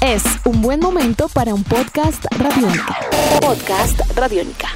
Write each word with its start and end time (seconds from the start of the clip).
Es 0.00 0.22
un 0.44 0.62
buen 0.62 0.78
momento 0.78 1.28
para 1.28 1.52
un 1.52 1.64
podcast 1.64 2.24
radiónica. 2.38 2.96
Podcast 3.40 4.00
radiónica. 4.16 4.68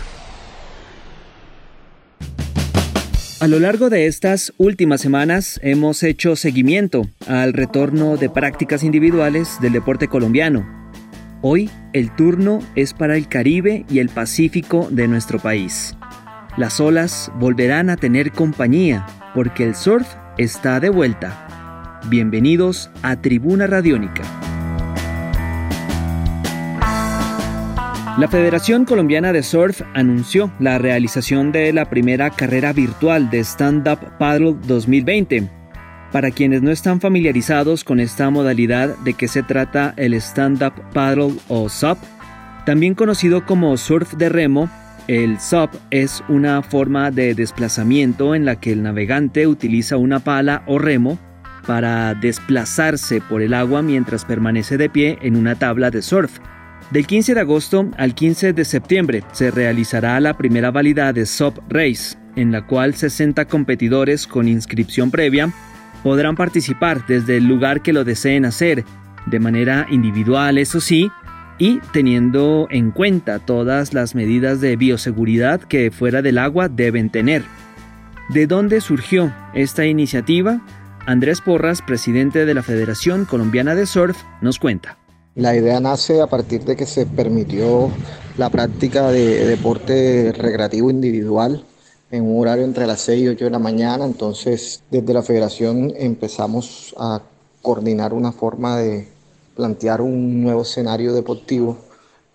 A 3.39 3.47
lo 3.47 3.61
largo 3.61 3.91
de 3.91 4.07
estas 4.07 4.53
últimas 4.57 5.01
semanas 5.01 5.61
hemos 5.63 6.03
hecho 6.03 6.35
seguimiento 6.35 7.07
al 7.29 7.53
retorno 7.53 8.17
de 8.17 8.29
prácticas 8.29 8.83
individuales 8.83 9.61
del 9.61 9.73
deporte 9.73 10.09
colombiano. 10.09 10.67
Hoy 11.41 11.71
el 11.93 12.13
turno 12.17 12.59
es 12.75 12.95
para 12.95 13.17
el 13.17 13.29
Caribe 13.29 13.87
y 13.89 14.01
el 14.01 14.09
Pacífico 14.09 14.89
de 14.91 15.07
nuestro 15.07 15.39
país. 15.39 15.97
Las 16.57 16.81
olas 16.81 17.31
volverán 17.39 17.89
a 17.89 17.97
tener 17.97 18.33
compañía 18.33 19.07
porque 19.33 19.63
el 19.63 19.77
surf 19.77 20.09
está 20.39 20.81
de 20.81 20.89
vuelta. 20.89 21.48
Bienvenidos 22.07 22.91
a 23.03 23.17
Tribuna 23.17 23.67
Radiónica. 23.67 24.23
La 28.17 28.29
Federación 28.31 28.87
Colombiana 28.87 29.33
de 29.33 29.43
Surf 29.43 29.83
anunció 29.95 30.51
la 30.59 30.79
realización 30.79 31.53
de 31.53 31.73
la 31.73 31.91
primera 31.91 32.31
carrera 32.31 32.73
virtual 32.73 33.29
de 33.31 33.41
Stand 33.41 33.87
Up 33.89 33.99
Paddle 34.19 34.57
2020. 34.67 35.49
Para 36.11 36.31
quienes 36.31 36.63
no 36.63 36.71
están 36.71 37.01
familiarizados 37.01 37.85
con 37.85 38.01
esta 38.01 38.31
modalidad 38.31 38.97
de 38.99 39.13
qué 39.13 39.29
se 39.29 39.43
trata 39.43 39.93
el 39.97 40.15
Stand 40.15 40.63
Up 40.63 40.73
Paddle 40.95 41.35
o 41.49 41.69
SUP, 41.69 41.99
también 42.65 42.95
conocido 42.95 43.45
como 43.45 43.77
surf 43.77 44.15
de 44.15 44.31
remo, 44.31 44.71
el 45.09 45.39
SUP 45.41 45.75
es 45.91 46.25
una 46.29 46.63
forma 46.63 47.11
de 47.11 47.35
desplazamiento 47.35 48.35
en 48.35 48.47
la 48.47 48.57
que 48.57 48.73
el 48.73 48.83
navegante 48.83 49.47
utiliza 49.47 49.97
una 49.99 50.21
pala 50.21 50.63
o 50.67 50.79
remo 50.79 51.19
para 51.69 52.15
desplazarse 52.15 53.21
por 53.21 53.43
el 53.43 53.53
agua 53.53 53.83
mientras 53.83 54.25
permanece 54.25 54.79
de 54.79 54.89
pie 54.89 55.19
en 55.21 55.37
una 55.37 55.55
tabla 55.55 55.91
de 55.91 56.01
surf. 56.01 56.39
Del 56.91 57.07
15 57.07 57.35
de 57.35 57.41
agosto 57.41 57.91
al 57.99 58.15
15 58.15 58.55
de 58.55 58.65
septiembre 58.65 59.23
se 59.33 59.51
realizará 59.51 60.19
la 60.19 60.39
primera 60.39 60.71
válida 60.71 61.13
de 61.13 61.27
SUP 61.27 61.59
Race, 61.69 62.17
en 62.37 62.53
la 62.53 62.67
cual 62.67 62.95
60 62.95 63.45
competidores 63.45 64.27
con 64.27 64.49
inscripción 64.49 65.11
previa 65.11 65.53
podrán 66.03 66.37
participar 66.37 67.07
desde 67.07 67.37
el 67.37 67.45
lugar 67.47 67.83
que 67.83 67.93
lo 67.93 68.03
deseen 68.03 68.47
hacer, 68.47 68.87
de 69.27 69.39
manera 69.39 69.87
individual, 69.91 70.57
eso 70.57 70.81
sí, 70.81 71.11
y 71.59 71.81
teniendo 71.93 72.67
en 72.71 72.93
cuenta 72.93 73.41
todas 73.41 73.93
las 73.93 74.15
medidas 74.15 74.63
de 74.63 74.77
bioseguridad 74.77 75.61
que 75.61 75.91
fuera 75.91 76.23
del 76.23 76.39
agua 76.39 76.71
deben 76.71 77.11
tener. 77.11 77.43
¿De 78.31 78.47
dónde 78.47 78.81
surgió 78.81 79.35
esta 79.53 79.85
iniciativa? 79.85 80.63
Andrés 81.09 81.41
Porras, 81.41 81.81
presidente 81.81 82.45
de 82.45 82.53
la 82.53 82.63
Federación 82.63 83.25
Colombiana 83.25 83.75
de 83.75 83.87
Surf, 83.87 84.25
nos 84.43 84.59
cuenta. 84.59 84.99
La 85.37 85.57
idea 85.57 85.81
nace 85.81 86.21
a 86.21 86.27
partir 86.27 86.67
de 86.67 86.77
que 86.77 86.85
se 86.85 87.07
permitió 87.07 87.91
la 88.37 88.51
práctica 88.51 89.11
de 89.11 89.47
deporte 89.47 90.35
recreativo 90.37 90.91
individual 90.91 91.65
en 92.11 92.25
un 92.25 92.43
horario 92.43 92.67
entre 92.67 92.87
las 92.87 93.01
6 93.01 93.23
y 93.23 93.29
8 93.29 93.47
de 93.47 93.51
la 93.51 93.59
mañana. 93.59 94.05
Entonces, 94.05 94.83
desde 94.91 95.15
la 95.15 95.23
federación 95.23 95.95
empezamos 95.97 96.95
a 96.99 97.23
coordinar 97.63 98.13
una 98.13 98.33
forma 98.33 98.77
de 98.77 99.09
plantear 99.57 100.03
un 100.03 100.43
nuevo 100.43 100.61
escenario 100.61 101.15
deportivo 101.15 101.79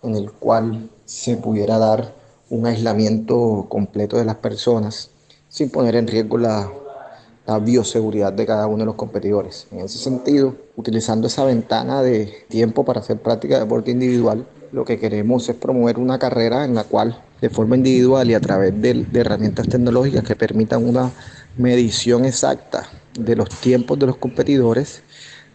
en 0.02 0.16
el 0.16 0.32
cual 0.32 0.90
se 1.04 1.36
pudiera 1.36 1.78
dar 1.78 2.12
un 2.50 2.66
aislamiento 2.66 3.66
completo 3.68 4.16
de 4.16 4.24
las 4.24 4.38
personas 4.38 5.10
sin 5.48 5.70
poner 5.70 5.94
en 5.94 6.08
riesgo 6.08 6.38
la 6.38 6.68
la 7.46 7.58
bioseguridad 7.58 8.32
de 8.32 8.46
cada 8.46 8.66
uno 8.66 8.78
de 8.78 8.86
los 8.86 8.94
competidores. 8.94 9.66
En 9.70 9.80
ese 9.80 9.98
sentido, 9.98 10.54
utilizando 10.76 11.26
esa 11.26 11.44
ventana 11.44 12.02
de 12.02 12.32
tiempo 12.48 12.84
para 12.84 13.00
hacer 13.00 13.18
práctica 13.18 13.54
de 13.54 13.60
deporte 13.60 13.90
individual, 13.90 14.46
lo 14.72 14.84
que 14.84 14.98
queremos 14.98 15.48
es 15.48 15.54
promover 15.54 15.98
una 15.98 16.18
carrera 16.18 16.64
en 16.64 16.74
la 16.74 16.84
cual 16.84 17.22
de 17.40 17.50
forma 17.50 17.76
individual 17.76 18.30
y 18.30 18.34
a 18.34 18.40
través 18.40 18.80
de, 18.80 18.94
de 19.04 19.20
herramientas 19.20 19.68
tecnológicas 19.68 20.24
que 20.24 20.34
permitan 20.34 20.88
una 20.88 21.12
medición 21.56 22.24
exacta 22.24 22.88
de 23.18 23.36
los 23.36 23.48
tiempos 23.48 23.98
de 23.98 24.06
los 24.06 24.16
competidores, 24.16 25.02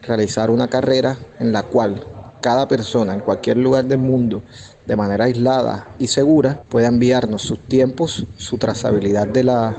realizar 0.02 0.50
una 0.50 0.68
carrera 0.68 1.18
en 1.38 1.52
la 1.52 1.64
cual 1.64 2.06
cada 2.40 2.66
persona 2.68 3.12
en 3.12 3.20
cualquier 3.20 3.58
lugar 3.58 3.84
del 3.84 3.98
mundo 3.98 4.42
de 4.90 4.96
manera 4.96 5.26
aislada 5.26 5.86
y 6.00 6.08
segura 6.08 6.64
pueda 6.68 6.88
enviarnos 6.88 7.42
sus 7.42 7.60
tiempos, 7.60 8.26
su 8.38 8.58
trazabilidad 8.58 9.28
de 9.28 9.44
la, 9.44 9.76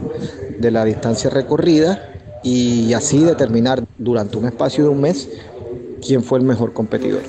de 0.57 0.71
la 0.71 0.85
distancia 0.85 1.29
recorrida 1.29 2.13
y 2.43 2.93
así 2.93 3.21
determinar 3.21 3.83
durante 3.97 4.37
un 4.37 4.45
espacio 4.45 4.85
de 4.85 4.89
un 4.89 5.01
mes 5.01 5.29
quién 6.01 6.23
fue 6.23 6.39
el 6.39 6.45
mejor 6.45 6.71
competidor. 6.71 7.23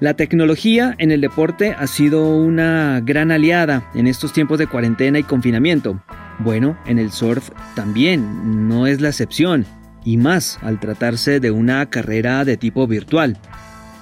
La 0.00 0.14
tecnología 0.14 0.96
en 0.98 1.12
el 1.12 1.20
deporte 1.20 1.76
ha 1.78 1.86
sido 1.86 2.36
una 2.36 3.00
gran 3.04 3.30
aliada 3.30 3.88
en 3.94 4.08
estos 4.08 4.32
tiempos 4.32 4.58
de 4.58 4.66
cuarentena 4.66 5.20
y 5.20 5.22
confinamiento. 5.22 6.02
Bueno, 6.40 6.76
en 6.86 6.98
el 6.98 7.12
surf 7.12 7.50
también, 7.76 8.68
no 8.68 8.88
es 8.88 9.00
la 9.00 9.10
excepción, 9.10 9.64
y 10.04 10.16
más 10.16 10.58
al 10.60 10.80
tratarse 10.80 11.38
de 11.38 11.52
una 11.52 11.88
carrera 11.88 12.44
de 12.44 12.56
tipo 12.56 12.88
virtual. 12.88 13.38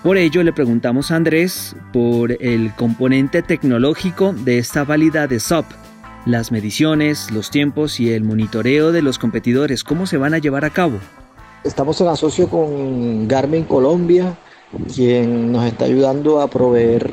Por 0.02 0.16
ello 0.16 0.42
le 0.42 0.54
preguntamos 0.54 1.10
a 1.10 1.16
Andrés 1.16 1.76
por 1.92 2.32
el 2.42 2.74
componente 2.74 3.42
tecnológico 3.42 4.32
de 4.32 4.56
esta 4.56 4.82
válida 4.82 5.26
de 5.26 5.38
SOP, 5.40 5.66
las 6.24 6.50
mediciones, 6.50 7.30
los 7.30 7.50
tiempos 7.50 8.00
y 8.00 8.10
el 8.14 8.24
monitoreo 8.24 8.92
de 8.92 9.02
los 9.02 9.18
competidores, 9.18 9.84
¿cómo 9.84 10.06
se 10.06 10.16
van 10.16 10.32
a 10.32 10.38
llevar 10.38 10.64
a 10.64 10.70
cabo? 10.70 10.94
Estamos 11.64 12.00
en 12.00 12.08
asocio 12.08 12.48
con 12.48 13.28
Garmin 13.28 13.64
Colombia, 13.64 14.38
quien 14.94 15.52
nos 15.52 15.66
está 15.66 15.84
ayudando 15.84 16.40
a 16.40 16.48
proveer 16.48 17.12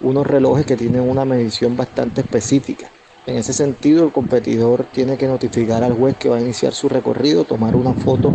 unos 0.00 0.28
relojes 0.28 0.64
que 0.64 0.76
tienen 0.76 1.00
una 1.00 1.24
medición 1.24 1.76
bastante 1.76 2.20
específica. 2.20 2.88
En 3.26 3.36
ese 3.36 3.52
sentido, 3.52 4.04
el 4.04 4.12
competidor 4.12 4.84
tiene 4.92 5.16
que 5.16 5.26
notificar 5.26 5.82
al 5.82 5.94
juez 5.94 6.16
que 6.16 6.28
va 6.28 6.36
a 6.36 6.40
iniciar 6.40 6.72
su 6.72 6.88
recorrido, 6.88 7.42
tomar 7.42 7.74
una 7.74 7.94
foto 7.94 8.32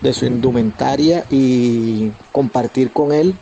de 0.00 0.12
su 0.12 0.26
indumentaria 0.26 1.24
y 1.30 2.12
compartir 2.32 2.92
con 2.92 3.12
él 3.12 3.34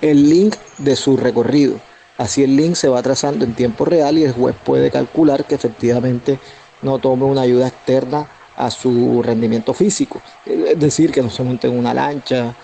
el 0.00 0.28
link 0.28 0.56
de 0.78 0.96
su 0.96 1.16
recorrido. 1.16 1.80
Así 2.16 2.42
el 2.42 2.56
link 2.56 2.74
se 2.74 2.88
va 2.88 3.02
trazando 3.02 3.44
en 3.44 3.54
tiempo 3.54 3.84
real 3.84 4.18
y 4.18 4.24
el 4.24 4.32
juez 4.32 4.56
puede 4.64 4.90
calcular 4.90 5.44
que 5.44 5.54
efectivamente 5.54 6.38
no 6.82 6.98
tome 6.98 7.24
una 7.24 7.42
ayuda 7.42 7.68
externa 7.68 8.28
a 8.56 8.70
su 8.70 9.22
rendimiento 9.22 9.72
físico. 9.72 10.20
Es 10.44 10.78
decir, 10.78 11.12
que 11.12 11.22
no 11.22 11.30
se 11.30 11.44
monte 11.44 11.68
en 11.68 11.78
una 11.78 11.94
lancha 11.94 12.56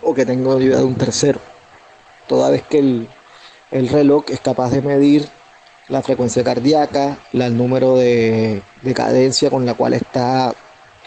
o 0.00 0.14
que 0.14 0.24
tenga 0.24 0.54
ayuda 0.54 0.78
de 0.78 0.84
un 0.84 0.94
tercero. 0.94 1.40
Toda 2.26 2.50
vez 2.50 2.62
que 2.62 2.78
el, 2.78 3.08
el 3.70 3.88
reloj 3.88 4.24
es 4.28 4.40
capaz 4.40 4.70
de 4.70 4.80
medir 4.80 5.28
la 5.88 6.00
frecuencia 6.00 6.42
cardíaca, 6.42 7.18
el 7.32 7.56
número 7.56 7.96
de, 7.96 8.62
de 8.80 8.94
cadencia 8.94 9.50
con 9.50 9.66
la 9.66 9.74
cual 9.74 9.92
está 9.92 10.54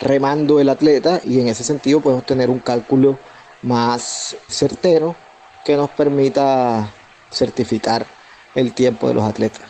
remando 0.02 0.60
el 0.60 0.70
atleta 0.70 1.22
y 1.24 1.40
en 1.40 1.48
ese 1.48 1.64
sentido 1.64 2.02
podemos 2.02 2.26
tener 2.26 2.50
un 2.50 2.60
cálculo 2.60 3.18
más 3.62 4.36
certero 4.48 5.16
que 5.64 5.76
nos 5.76 5.90
permita 5.90 6.90
certificar 7.32 8.06
el 8.54 8.74
tiempo 8.74 9.08
de 9.08 9.16
los 9.16 9.24
atletas. 9.24 9.64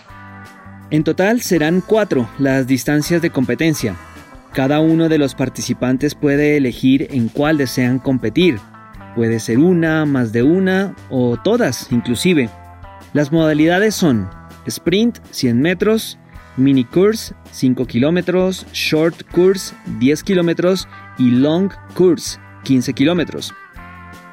En 0.91 1.03
total 1.03 1.41
serán 1.41 1.81
cuatro 1.81 2.29
las 2.37 2.67
distancias 2.67 3.21
de 3.21 3.31
competencia. 3.31 3.95
Cada 4.53 4.79
uno 4.79 5.09
de 5.09 5.17
los 5.17 5.35
participantes 5.35 6.15
puede 6.15 6.57
elegir 6.57 7.07
en 7.11 7.29
cuál 7.29 7.57
desean 7.57 7.99
competir. 7.99 8.59
Puede 9.15 9.39
ser 9.39 9.57
una, 9.57 10.05
más 10.05 10.31
de 10.31 10.43
una 10.43 10.95
o 11.09 11.37
todas 11.43 11.91
inclusive. 11.91 12.49
Las 13.13 13.31
modalidades 13.31 13.95
son 13.95 14.29
sprint 14.65 15.17
100 15.31 15.61
metros, 15.61 16.19
mini 16.57 16.83
course 16.83 17.33
5 17.51 17.85
kilómetros, 17.85 18.65
short 18.73 19.23
course 19.31 19.75
10 19.99 20.23
kilómetros 20.23 20.87
y 21.17 21.31
long 21.31 21.71
course 21.93 22.39
15 22.63 22.93
kilómetros. 22.93 23.53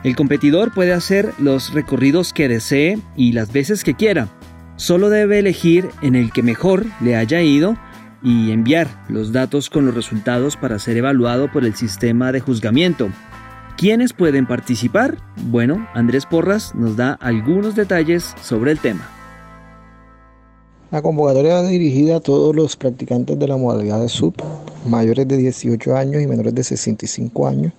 El 0.05 0.17
competidor 0.17 0.73
puede 0.73 0.93
hacer 0.93 1.33
los 1.39 1.73
recorridos 1.73 2.33
que 2.33 2.49
desee 2.49 2.99
y 3.17 3.33
las 3.33 3.53
veces 3.53 3.85
que 3.85 3.95
quiera. 3.95 4.29
Solo 4.77 5.11
debe 5.11 5.39
elegir 5.39 5.89
en 6.01 6.17
el 6.17 6.33
que 6.33 6.43
mejor 6.43 6.85
le 7.01 7.15
haya 7.15 7.41
ido 7.41 7.77
y 8.23 8.51
enviar 8.51 8.89
los 9.09 9.33
datos 9.33 9.71
con 9.71 9.87
los 9.87 9.95
resultados 9.95 10.57
para 10.57 10.79
ser 10.79 10.97
evaluado 10.97 11.51
por 11.53 11.65
el 11.65 11.75
sistema 11.75 12.33
de 12.33 12.41
juzgamiento. 12.41 13.11
¿Quiénes 13.77 14.13
pueden 14.13 14.47
participar? 14.47 15.17
Bueno, 15.47 15.89
Andrés 15.95 16.27
Porras 16.27 16.75
nos 16.75 16.97
da 16.97 17.13
algunos 17.21 17.75
detalles 17.75 18.35
sobre 18.41 18.73
el 18.73 18.79
tema. 18.79 19.09
La 20.93 21.01
convocatoria 21.01 21.55
va 21.55 21.63
dirigida 21.63 22.17
a 22.17 22.21
todos 22.21 22.55
los 22.55 22.77
practicantes 22.77 23.39
de 23.39 23.49
la 23.49 23.57
modalidad 23.57 23.99
de 23.99 24.11
SUP, 24.11 24.43
mayores 24.87 25.27
de 25.27 25.39
18 25.39 25.97
años 25.97 26.21
y 26.21 26.27
menores 26.27 26.55
de 26.55 26.63
65 26.63 27.47
años, 27.47 27.73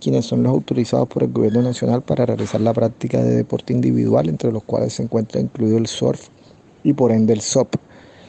quienes 0.00 0.26
son 0.26 0.44
los 0.44 0.52
autorizados 0.52 1.08
por 1.08 1.24
el 1.24 1.32
Gobierno 1.32 1.60
Nacional 1.60 2.02
para 2.02 2.24
realizar 2.24 2.60
la 2.60 2.72
práctica 2.72 3.20
de 3.20 3.34
deporte 3.34 3.72
individual, 3.72 4.28
entre 4.28 4.52
los 4.52 4.62
cuales 4.62 4.92
se 4.92 5.02
encuentra 5.02 5.40
incluido 5.40 5.76
el 5.76 5.88
surf 5.88 6.28
y 6.84 6.92
por 6.92 7.10
ende 7.10 7.32
el 7.32 7.40
SOP. 7.40 7.74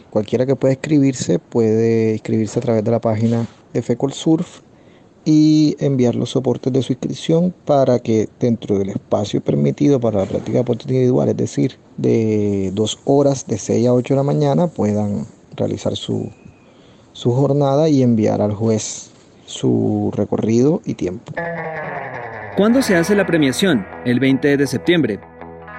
Cualquiera 0.10 0.48
que 0.48 0.56
pueda 0.56 0.74
inscribirse 0.74 1.38
puede 1.38 2.14
inscribirse 2.14 2.58
a 2.58 2.64
través 2.64 2.84
de 2.84 2.90
la 2.90 3.02
página 3.02 3.46
de 3.72 3.84
FECOL 3.84 4.14
Surf 4.14 4.62
y 5.26 5.76
enviar 5.80 6.16
los 6.16 6.32
soportes 6.32 6.74
de 6.74 6.82
su 6.82 6.94
inscripción 6.94 7.54
para 7.66 8.00
que 8.00 8.28
dentro 8.40 8.78
del 8.78 8.90
espacio 8.90 9.42
permitido 9.42 10.00
para 10.00 10.20
la 10.20 10.26
práctica 10.26 10.54
de 10.54 10.58
deporte 10.60 10.86
individual, 10.88 11.30
es 11.30 11.38
decir, 11.38 11.78
de 11.98 12.72
dos 12.74 13.00
horas 13.06 13.48
de 13.48 13.58
6 13.58 13.88
a 13.88 13.94
8 13.94 14.14
de 14.14 14.18
la 14.18 14.24
mañana, 14.24 14.68
puedan 14.68 15.26
realizar 15.56 15.96
su, 15.96 16.30
su 17.14 17.32
jornada 17.32 17.88
y 17.88 18.04
enviar 18.04 18.42
al 18.42 18.54
juez 18.54 19.12
su 19.46 20.12
recorrido 20.16 20.82
y 20.86 20.96
tiempo. 20.96 21.34
¿Cuándo 22.58 22.82
se 22.82 22.96
hace 22.96 23.16
la 23.16 23.26
premiación? 23.26 23.86
El 24.06 24.20
20 24.20 24.58
de 24.58 24.68
septiembre. 24.68 25.20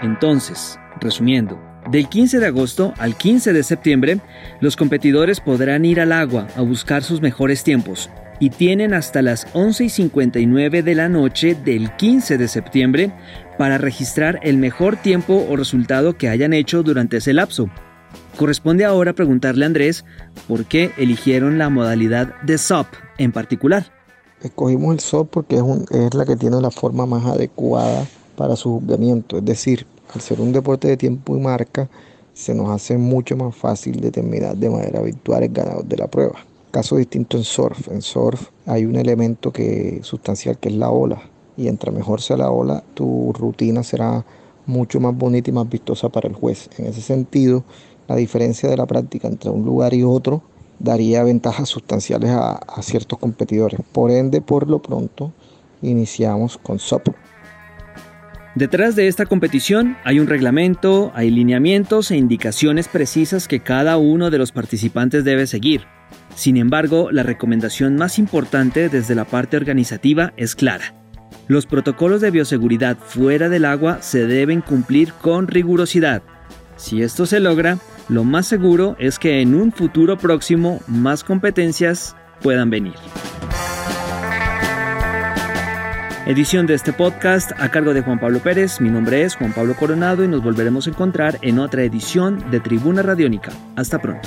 Entonces, 0.03 0.79
resumiendo, 1.01 1.59
del 1.91 2.09
15 2.09 2.41
de 2.41 2.47
agosto 2.47 2.95
al 2.99 3.17
15 3.17 3.53
de 3.53 3.63
septiembre, 3.63 4.21
los 4.61 4.77
competidores 4.77 5.41
podrán 5.41 5.85
ir 5.85 6.01
al 6.01 6.13
agua 6.13 6.47
a 6.57 6.63
buscar 6.63 7.03
sus 7.03 7.21
mejores 7.21 7.63
tiempos 7.63 8.11
y 8.45 8.51
tienen 8.51 8.93
hasta 8.93 9.23
las 9.23 9.47
11 9.55 9.85
y 9.85 9.89
59 9.89 10.83
de 10.83 10.95
la 10.95 11.09
noche 11.09 11.55
del 11.55 11.97
15 11.97 12.37
de 12.37 12.47
septiembre 12.47 13.11
para 13.57 13.79
registrar 13.79 14.39
el 14.43 14.59
mejor 14.59 14.99
tiempo 14.99 15.47
o 15.49 15.57
resultado 15.57 16.19
que 16.19 16.29
hayan 16.29 16.53
hecho 16.53 16.83
durante 16.83 17.17
ese 17.17 17.33
lapso. 17.33 17.71
Corresponde 18.37 18.85
ahora 18.85 19.15
preguntarle 19.15 19.65
a 19.65 19.69
Andrés 19.69 20.05
por 20.47 20.67
qué 20.67 20.91
eligieron 20.99 21.57
la 21.57 21.71
modalidad 21.71 22.39
de 22.43 22.59
SOP 22.59 22.87
en 23.17 23.33
particular. 23.33 23.87
Escogimos 24.43 24.93
el 24.93 25.01
SOP 25.01 25.31
porque 25.31 25.57
es, 25.57 25.65
es 25.91 26.13
la 26.13 26.27
que 26.27 26.37
tiene 26.37 26.61
la 26.61 26.71
forma 26.71 27.07
más 27.07 27.25
adecuada 27.25 28.07
para 28.37 28.57
su 28.57 28.79
juzgamiento, 28.79 29.39
es 29.39 29.45
decir, 29.47 29.87
al 30.15 30.21
ser 30.21 30.43
un 30.43 30.53
deporte 30.53 30.87
de 30.87 30.99
tiempo 30.99 31.35
y 31.35 31.41
marca, 31.41 31.89
se 32.35 32.55
nos 32.55 32.69
hace 32.69 32.99
mucho 32.99 33.39
más 33.39 33.57
fácil 33.57 34.01
determinar 34.01 34.55
de 34.55 34.69
manera 34.69 35.01
virtual 35.01 35.45
el 35.45 35.49
ganador 35.49 35.87
de 35.87 35.97
la 35.97 36.09
prueba. 36.09 36.45
Caso 36.75 36.97
distinto 36.97 37.37
en 37.37 37.45
surf. 37.45 37.87
En 37.87 38.03
surf 38.03 38.49
hay 38.67 38.85
un 38.85 38.97
elemento 38.97 39.53
que, 39.53 40.01
sustancial 40.03 40.59
que 40.59 40.71
es 40.71 40.75
la 40.75 40.91
ola. 40.91 41.23
Y 41.57 41.69
entre 41.69 41.93
mejor 41.93 42.21
sea 42.21 42.37
la 42.37 42.51
ola, 42.51 42.83
tu 42.95 43.33
rutina 43.33 43.85
será 43.85 44.25
mucho 44.67 44.99
más 44.99 45.17
bonita 45.17 45.51
y 45.51 45.53
más 45.53 45.69
vistosa 45.69 46.09
para 46.09 46.27
el 46.27 46.35
juez. 46.35 46.69
En 46.77 46.87
ese 46.87 47.01
sentido, 47.01 47.63
la 48.09 48.17
diferencia 48.17 48.69
de 48.69 48.77
la 48.77 48.87
práctica 48.87 49.29
entre 49.29 49.51
un 49.51 49.65
lugar 49.65 49.95
y 49.95 50.03
otro 50.03 50.43
daría 50.81 51.23
ventajas 51.23 51.69
sustanciales 51.69 52.31
a, 52.31 52.55
a 52.55 52.83
ciertos 52.83 53.21
competidores. 53.21 53.79
Por 53.93 54.11
ende, 54.11 54.41
por 54.41 54.69
lo 54.69 54.83
pronto, 54.83 55.31
iniciamos 55.81 56.59
con 56.59 56.81
SOP. 56.81 57.07
Detrás 58.57 58.97
de 58.97 59.07
esta 59.07 59.27
competición 59.27 59.97
hay 60.03 60.19
un 60.19 60.27
reglamento, 60.27 61.13
hay 61.15 61.31
lineamientos 61.31 62.11
e 62.11 62.17
indicaciones 62.17 62.89
precisas 62.89 63.47
que 63.47 63.61
cada 63.61 63.97
uno 63.97 64.31
de 64.31 64.39
los 64.39 64.51
participantes 64.51 65.23
debe 65.23 65.47
seguir. 65.47 65.83
Sin 66.35 66.57
embargo, 66.57 67.11
la 67.11 67.23
recomendación 67.23 67.97
más 67.97 68.19
importante 68.19 68.89
desde 68.89 69.15
la 69.15 69.25
parte 69.25 69.57
organizativa 69.57 70.33
es 70.37 70.55
clara. 70.55 70.95
Los 71.47 71.67
protocolos 71.67 72.21
de 72.21 72.31
bioseguridad 72.31 72.97
fuera 72.97 73.49
del 73.49 73.65
agua 73.65 74.01
se 74.01 74.27
deben 74.27 74.61
cumplir 74.61 75.13
con 75.13 75.47
rigurosidad. 75.47 76.23
Si 76.77 77.03
esto 77.03 77.27
se 77.27 77.41
logra, 77.41 77.79
lo 78.09 78.25
más 78.25 78.47
seguro 78.47 78.97
es 78.99 79.19
que 79.19 79.41
en 79.41 79.55
un 79.55 79.71
futuro 79.71 80.19
próximo 80.19 80.81
más 80.87 81.23
competencias 81.23 82.17
puedan 82.41 82.71
venir. 82.71 82.95
Edición 86.27 86.67
de 86.67 86.73
este 86.73 86.95
podcast 86.95 87.53
a 87.59 87.71
cargo 87.71 87.93
de 87.93 88.01
Juan 88.01 88.19
Pablo 88.19 88.39
Pérez. 88.39 88.81
Mi 88.81 88.89
nombre 88.89 89.25
es 89.25 89.37
Juan 89.37 89.53
Pablo 89.53 89.75
Coronado 89.77 90.25
y 90.25 90.29
nos 90.29 90.43
volveremos 90.43 90.87
a 90.87 90.91
encontrar 90.91 91.39
en 91.43 91.59
otra 91.59 91.83
edición 91.83 92.51
de 92.51 92.61
Tribuna 92.61 93.03
Radiónica. 93.03 93.53
Hasta 93.77 94.01
pronto. 94.01 94.27